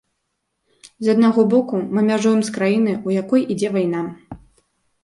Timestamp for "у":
3.11-3.17